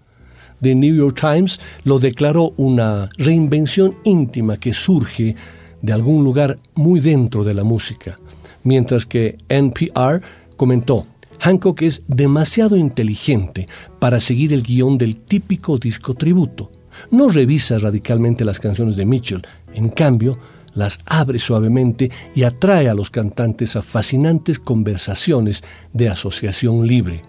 [0.63, 5.37] The New York Times lo declaró una reinvención íntima que surge
[5.83, 8.17] de algún lugar muy dentro de la música,
[8.63, 10.23] mientras que NPR
[10.57, 11.07] comentó,
[11.41, 13.67] Hancock es demasiado inteligente
[13.99, 16.71] para seguir el guion del típico disco tributo.
[17.11, 19.43] No revisa radicalmente las canciones de Mitchell,
[19.75, 20.39] en cambio,
[20.75, 27.23] las abre suavemente y atrae a los cantantes a fascinantes conversaciones de asociación libre.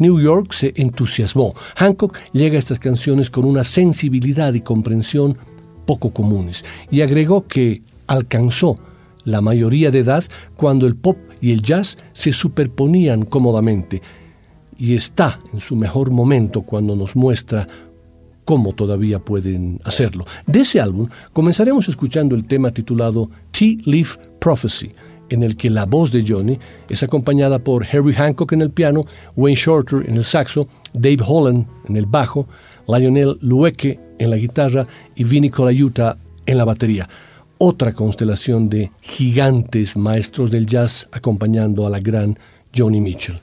[0.00, 1.54] New York se entusiasmó.
[1.76, 5.38] Hancock llega a estas canciones con una sensibilidad y comprensión
[5.86, 8.76] poco comunes y agregó que alcanzó
[9.24, 10.24] la mayoría de edad
[10.56, 14.02] cuando el pop y el jazz se superponían cómodamente
[14.78, 17.66] y está en su mejor momento cuando nos muestra
[18.44, 20.24] cómo todavía pueden hacerlo.
[20.46, 24.92] De ese álbum comenzaremos escuchando el tema titulado Tea Leaf Prophecy,
[25.30, 26.58] en el que la voz de Johnny
[26.88, 29.04] es acompañada por Harry Hancock en el piano,
[29.36, 32.46] Wayne Shorter en el saxo, Dave Holland en el bajo,
[32.86, 37.08] Lionel Lueke en la guitarra y Vinnie Colaiuta en la batería.
[37.58, 42.38] Otra constelación de gigantes maestros del jazz acompañando a la gran
[42.74, 43.40] Johnny Mitchell.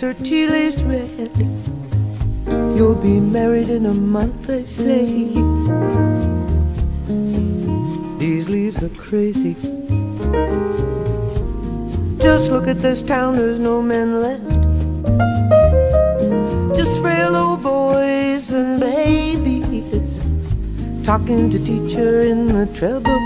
[0.00, 1.30] Her tea leaves read.
[2.74, 5.04] You'll be married in a month, they say.
[8.16, 9.54] These leaves are crazy.
[12.18, 14.60] Just look at this town, there's no men left.
[16.74, 20.22] Just frail old boys and babies
[21.04, 23.19] talking to teacher in the treble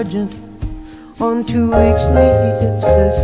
[0.00, 0.32] sergeant
[1.20, 3.16] on two weeks' leave says,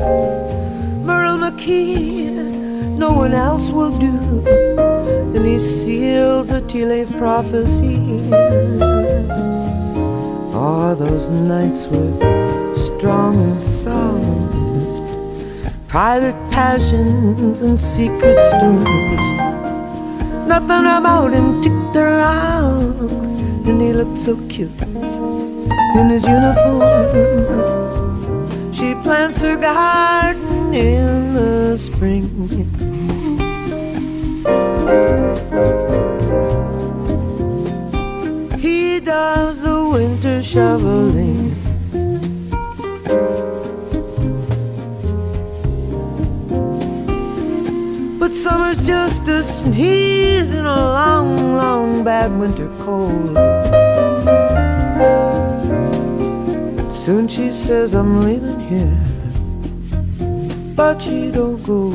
[1.07, 2.29] Merle McKee,
[2.99, 4.13] no one else will do.
[5.35, 7.97] And he seals the tea leaf prophecy.
[10.53, 14.29] All oh, those nights were strong and soft.
[15.89, 19.29] Private passions and secret stores.
[20.47, 23.01] Nothing about him ticked around.
[23.67, 25.16] And he looked so cute
[25.99, 27.07] in his uniform.
[28.73, 32.25] She plants her garden in the spring.
[38.59, 41.55] He does the winter shoveling.
[48.19, 53.37] But summer's just a sneeze in a long, long bad winter cold.
[57.07, 58.99] Soon she says I'm leaving here,
[60.75, 61.93] but she don't go.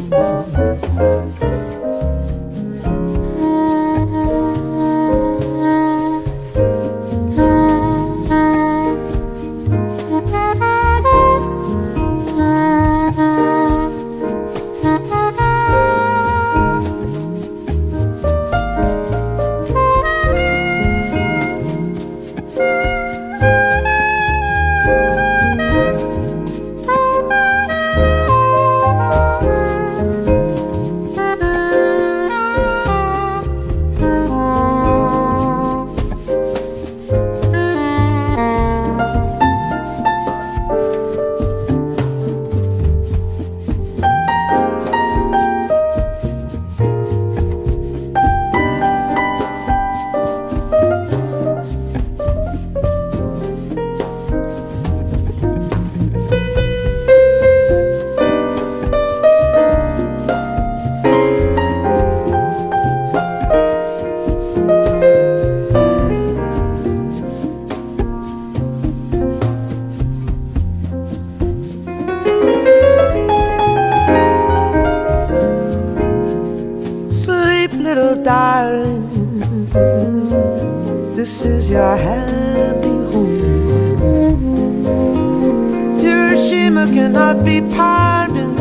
[87.35, 88.57] Be pardoned.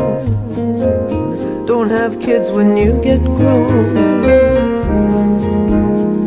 [1.67, 3.93] Don't have kids when you get grown.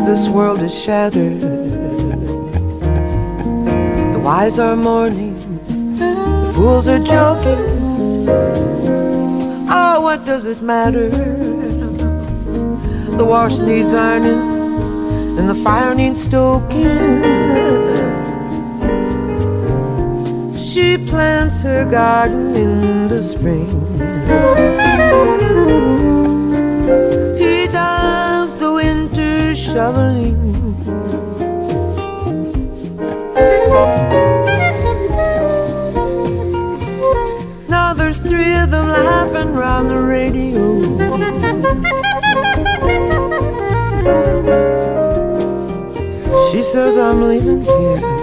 [0.04, 1.40] This world is shattered.
[4.14, 5.34] The wise are mourning,
[5.98, 8.28] the fools are joking.
[9.68, 11.08] Oh, what does it matter?
[13.16, 17.43] The wash needs ironing, and the fire needs stoking.
[20.84, 23.66] She plants her garden in the spring.
[27.38, 30.36] He does the winter shoveling.
[37.66, 40.60] Now there's three of them laughing round the radio.
[46.52, 48.13] She says I'm leaving here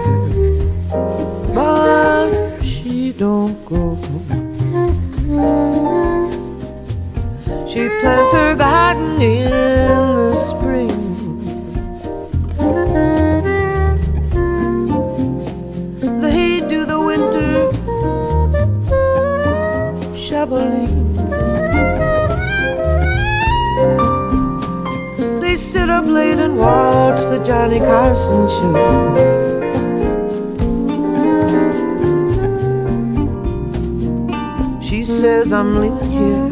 [9.22, 10.88] in the spring.
[16.20, 17.70] They do the winter
[20.16, 21.14] shoveling.
[25.40, 29.52] They sit up late and watch the Johnny Carson show.
[34.80, 36.51] She says I'm leaving here,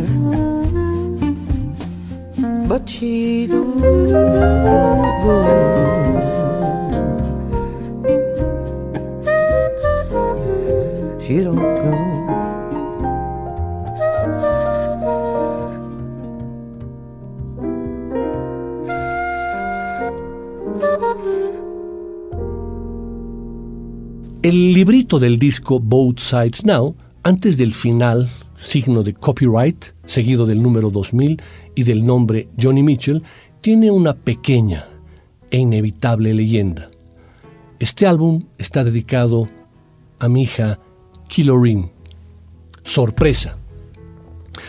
[24.43, 28.29] El librito del disco Both Sides Now, antes del final,
[28.63, 31.41] signo de copyright, seguido del número 2000
[31.75, 33.23] y del nombre Johnny Mitchell,
[33.61, 34.89] tiene una pequeña
[35.51, 36.91] e inevitable leyenda.
[37.79, 39.49] Este álbum está dedicado
[40.19, 40.79] a mi hija
[41.29, 41.91] Kilorin.
[42.83, 43.57] Sorpresa.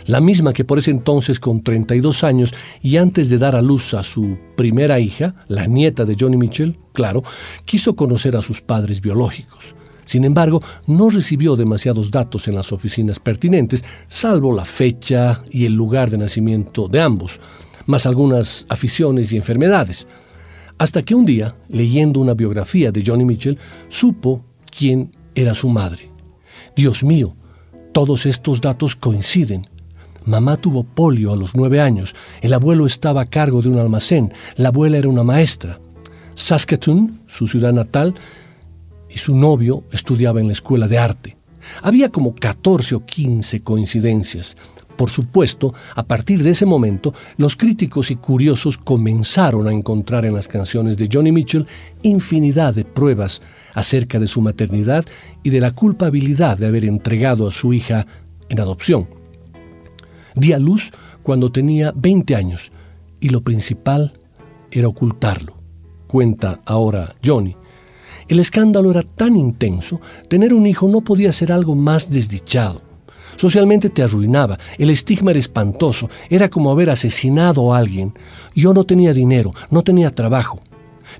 [0.06, 3.94] La misma que por ese entonces con 32 años y antes de dar a luz
[3.94, 7.24] a su primera hija, la nieta de Johnny Mitchell, claro,
[7.66, 9.76] quiso conocer a sus padres biológicos.
[10.12, 15.74] Sin embargo, no recibió demasiados datos en las oficinas pertinentes, salvo la fecha y el
[15.74, 17.40] lugar de nacimiento de ambos,
[17.86, 20.10] más algunas aficiones y enfermedades.
[20.78, 23.58] Hasta que un día, leyendo una biografía de Johnny Mitchell,
[23.88, 26.12] supo quién era su madre.
[26.76, 27.34] Dios mío,
[27.94, 29.62] todos estos datos coinciden.
[30.26, 34.34] Mamá tuvo polio a los nueve años, el abuelo estaba a cargo de un almacén,
[34.58, 35.80] la abuela era una maestra.
[36.34, 38.14] Saskatoon, su ciudad natal,
[39.14, 41.38] y su novio estudiaba en la escuela de arte.
[41.82, 44.56] Había como 14 o 15 coincidencias.
[44.96, 50.36] Por supuesto, a partir de ese momento, los críticos y curiosos comenzaron a encontrar en
[50.36, 51.66] las canciones de Johnny Mitchell
[52.04, 53.42] infinidad de pruebas
[53.74, 55.06] acerca de su maternidad
[55.44, 58.06] y de la culpabilidad de haber entregado a su hija
[58.50, 59.08] en adopción.
[60.36, 60.92] Di a luz
[61.24, 62.72] cuando tenía 20 años
[63.20, 64.14] y lo principal
[64.72, 65.56] era ocultarlo,
[66.08, 67.56] cuenta ahora Johnny.
[68.32, 72.82] El escándalo era tan intenso, tener un hijo no podía ser algo más desdichado.
[73.36, 78.14] Socialmente te arruinaba, el estigma era espantoso, era como haber asesinado a alguien.
[78.56, 80.62] Yo no tenía dinero, no tenía trabajo,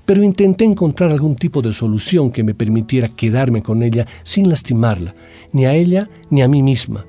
[0.06, 5.14] pero intenté encontrar algún tipo de solución que me permitiera quedarme con ella sin lastimarla,
[5.52, 7.04] ni a ella ni a mí misma.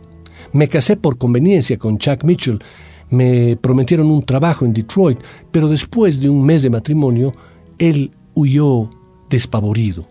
[0.51, 2.59] Me casé por conveniencia con Chuck Mitchell,
[3.09, 7.33] me prometieron un trabajo en Detroit, pero después de un mes de matrimonio,
[7.77, 8.89] él huyó
[9.34, 10.05] despavorido.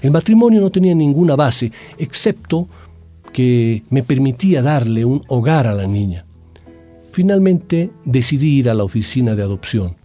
[0.00, 2.66] El matrimonio no tenía ninguna base, excepto
[3.30, 6.24] que me permitía darle un hogar a la niña.
[7.12, 9.96] Finalmente decidí ir a la oficina de adopción.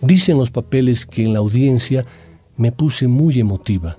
[0.00, 2.06] Dicen los papeles que en la audiencia
[2.56, 3.98] me puse muy emotiva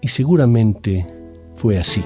[0.00, 1.04] y seguramente
[1.56, 2.02] fue así.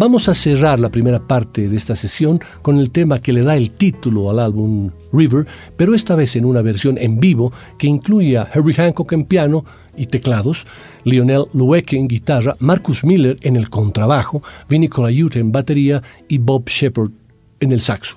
[0.00, 3.54] Vamos a cerrar la primera parte de esta sesión con el tema que le da
[3.54, 5.46] el título al álbum River,
[5.76, 9.62] pero esta vez en una versión en vivo que incluye a Harry Hancock en piano
[9.98, 10.66] y teclados,
[11.04, 16.66] Lionel Lueke en guitarra, Marcus Miller en el contrabajo, Vinnie Colaiuta en batería y Bob
[16.66, 17.10] Shepard
[17.60, 18.16] en el saxo.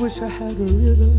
[0.00, 1.12] Wish I had a river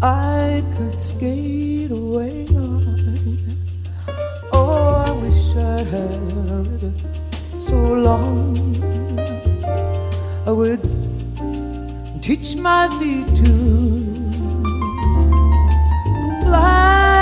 [0.00, 3.38] I could skate away on.
[4.52, 6.92] Oh, I wish I had a river
[7.60, 8.56] so long
[10.46, 10.80] I would
[12.22, 13.52] teach my feet to
[16.44, 17.12] fly.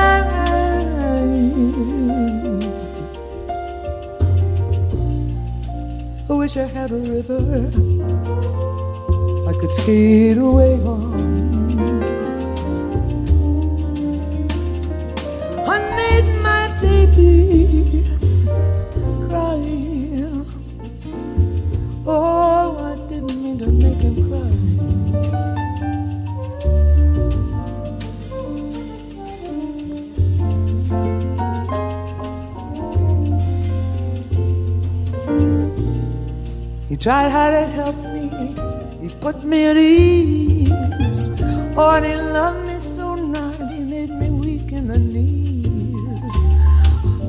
[6.28, 7.99] I wish I had a river
[9.60, 11.12] could skate away on.
[15.68, 18.02] I made my baby
[19.28, 19.60] cry.
[22.06, 24.50] Oh, I didn't mean to make him cry.
[36.88, 38.09] He tried hard to help
[39.32, 41.30] put me at ease.
[41.76, 46.32] Oh, he loved me so nice, he made me weak in the knees.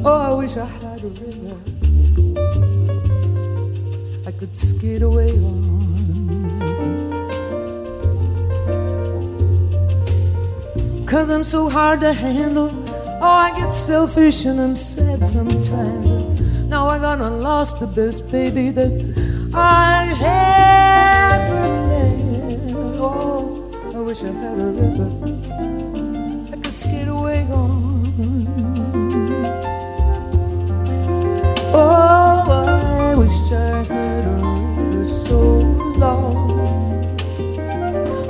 [0.03, 1.57] Oh, I wish I had a river
[4.25, 5.81] I could skate away on.
[11.05, 12.71] Cause I'm so hard to handle.
[13.21, 16.09] Oh, I get selfish and I'm sad sometimes.
[16.67, 18.91] Now I gonna lost the best baby that
[19.53, 20.80] I ever
[23.03, 23.63] Oh,
[23.95, 25.09] I wish I had a river
[26.53, 28.13] I could skate away on.
[31.73, 32.43] Oh,
[33.09, 34.35] I wish I had a
[34.77, 35.39] river so
[35.97, 36.51] long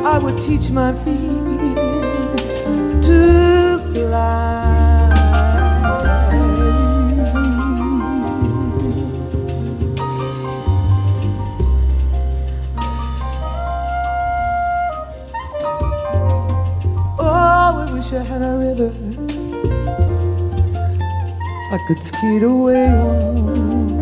[0.06, 1.61] I would teach my feet
[21.94, 24.00] could skate away on.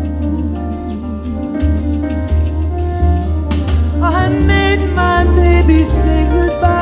[4.00, 6.79] I made my baby say goodbye.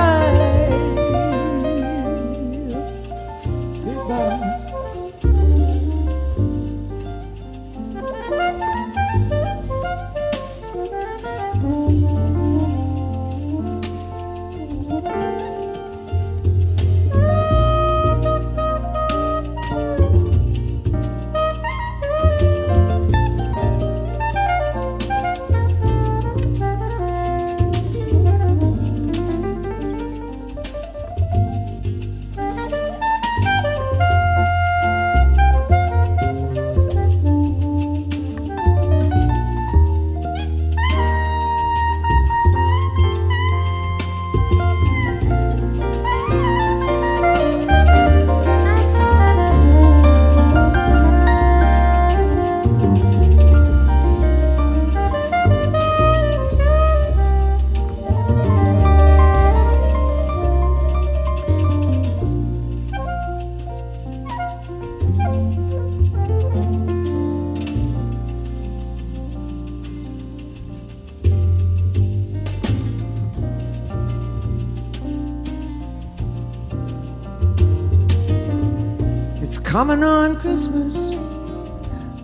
[79.79, 81.15] Coming on Christmas.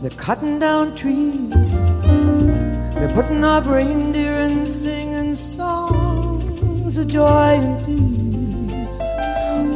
[0.01, 1.71] They're cutting down trees.
[2.95, 9.03] They're putting up reindeer and singing songs of joy and peace.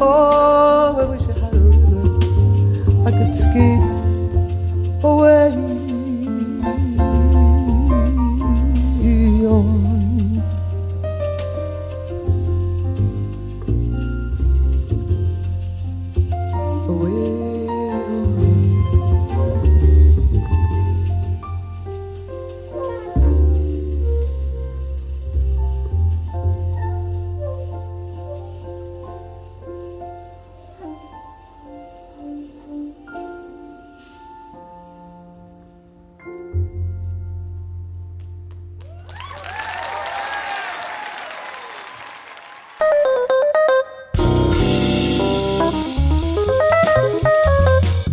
[0.02, 3.84] Oh, I wish I had a river I could skate
[5.04, 5.57] away